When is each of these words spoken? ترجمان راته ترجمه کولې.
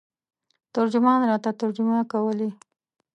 ترجمان 0.75 1.19
راته 1.29 1.51
ترجمه 1.61 1.99
کولې. 2.11 2.49